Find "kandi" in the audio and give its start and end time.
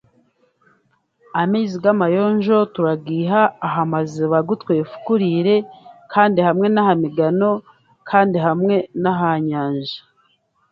6.13-6.39, 8.09-8.37